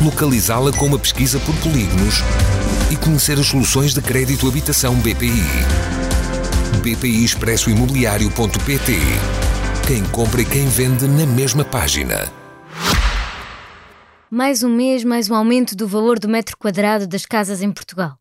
[0.00, 2.16] localizá-la com uma pesquisa por polígonos
[2.90, 5.44] e conhecer as soluções de crédito habitação BPI.
[6.80, 8.92] BPI Expresso Imobiliário.pt
[9.86, 12.32] Quem compra e quem vende na mesma página.
[14.30, 18.16] Mais um mês, mais um aumento do valor do metro quadrado das casas em Portugal.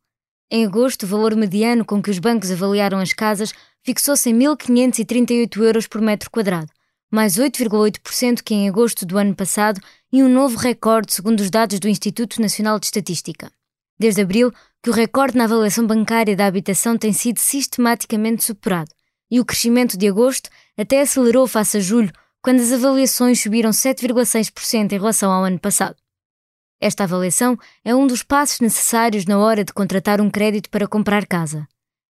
[0.52, 3.54] Em agosto, o valor mediano com que os bancos avaliaram as casas
[3.84, 6.70] fixou-se em 1.538 euros por metro quadrado,
[7.12, 9.82] mais 8,8% que em agosto do ano passado
[10.12, 13.52] e um novo recorde segundo os dados do Instituto Nacional de Estatística.
[14.00, 14.52] Desde abril,
[14.82, 18.92] que o recorde na avaliação bancária da habitação tem sido sistematicamente superado,
[19.30, 24.94] e o crescimento de agosto até acelerou face a julho, quando as avaliações subiram 7,6%
[24.94, 25.98] em relação ao ano passado.
[26.82, 31.28] Esta avaliação é um dos passos necessários na hora de contratar um crédito para comprar
[31.28, 31.68] casa.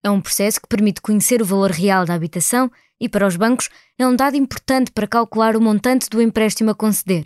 [0.03, 3.69] É um processo que permite conhecer o valor real da habitação e, para os bancos,
[3.97, 7.25] é um dado importante para calcular o montante do empréstimo a conceder.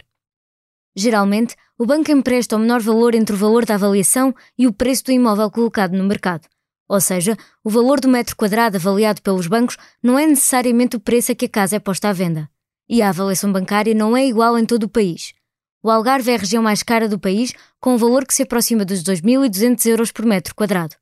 [0.96, 5.06] Geralmente, o banco empresta o menor valor entre o valor da avaliação e o preço
[5.06, 6.48] do imóvel colocado no mercado.
[6.90, 11.32] Ou seja, o valor do metro quadrado avaliado pelos bancos não é necessariamente o preço
[11.32, 12.50] a que a casa é posta à venda.
[12.90, 15.34] E a avaliação bancária não é igual em todo o país.
[15.82, 18.84] O Algarve é a região mais cara do país, com um valor que se aproxima
[18.84, 20.96] dos 2.200 euros por metro quadrado.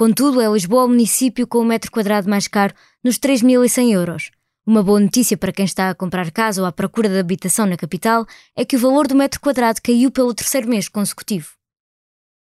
[0.00, 2.72] Contudo, é Lisboa o município com o metro quadrado mais caro,
[3.04, 4.30] nos 3.100 euros.
[4.66, 7.76] Uma boa notícia para quem está a comprar casa ou à procura de habitação na
[7.76, 8.24] capital
[8.56, 11.50] é que o valor do metro quadrado caiu pelo terceiro mês consecutivo.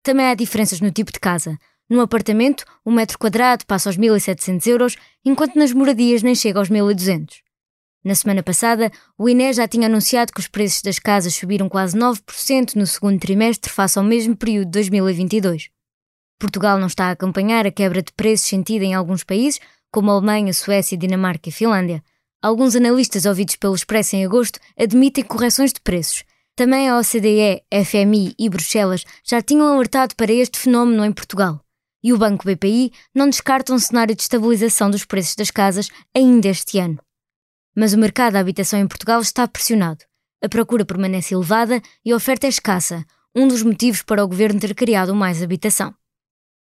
[0.05, 1.59] Também há diferenças no tipo de casa.
[1.91, 6.71] Num apartamento, o metro quadrado passa aos 1.700 euros, enquanto nas moradias nem chega aos
[6.71, 7.39] 1.200.
[8.05, 11.99] Na semana passada, o INE já tinha anunciado que os preços das casas subiram quase
[11.99, 15.77] 9% no segundo trimestre face ao mesmo período de 2022.
[16.39, 19.61] Portugal não está a acompanhar a quebra de preços sentida em alguns países,
[19.91, 22.03] como a Alemanha, Suécia, Dinamarca e Finlândia.
[22.41, 26.23] Alguns analistas ouvidos pelo Expresso em agosto admitem correções de preços.
[26.55, 31.61] Também a OCDE, FMI e Bruxelas já tinham alertado para este fenómeno em Portugal.
[32.03, 36.49] E o Banco BPI não descarta um cenário de estabilização dos preços das casas ainda
[36.49, 36.99] este ano.
[37.77, 40.05] Mas o mercado da habitação em Portugal está pressionado.
[40.43, 43.05] A procura permanece elevada e a oferta é escassa,
[43.35, 45.93] um dos motivos para o governo ter criado mais habitação.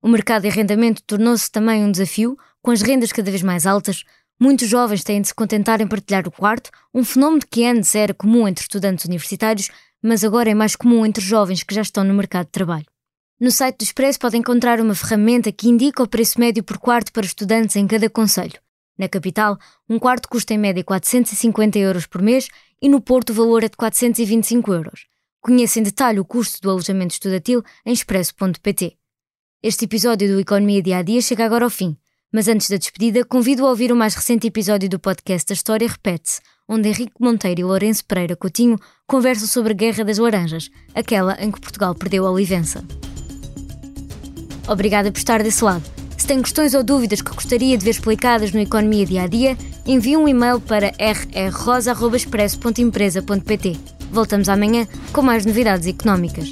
[0.02, 4.04] O mercado de arrendamento tornou-se também um desafio, com as rendas cada vez mais altas,
[4.40, 8.14] muitos jovens têm de se contentar em partilhar o quarto, um fenómeno que antes era
[8.14, 9.70] comum entre estudantes universitários,
[10.02, 12.86] mas agora é mais comum entre jovens que já estão no mercado de trabalho.
[13.40, 17.12] No site do Expresso pode encontrar uma ferramenta que indica o preço médio por quarto
[17.12, 18.60] para estudantes em cada conselho.
[18.98, 19.58] Na capital,
[19.88, 22.50] um quarto custa em média 450 euros por mês
[22.82, 25.08] e no Porto o valor é de 425 euros.
[25.40, 29.01] Conheça em detalhe o custo do alojamento estudantil em expresso.pt.
[29.64, 31.96] Este episódio do Economia Dia a Dia chega agora ao fim.
[32.34, 35.88] Mas antes da despedida, convido a ouvir o mais recente episódio do podcast A História
[35.88, 41.38] Repete-se, onde Henrique Monteiro e Lourenço Pereira Coutinho conversam sobre a Guerra das Laranjas, aquela
[41.40, 42.84] em que Portugal perdeu a Olivença.
[44.68, 45.84] Obrigada por estar desse lado.
[46.18, 49.56] Se tem questões ou dúvidas que gostaria de ver explicadas no Economia Dia a Dia,
[49.86, 53.80] envie um e-mail para rrrosa.expresso.empresa.pt.
[54.12, 56.52] Voltamos amanhã com mais novidades económicas.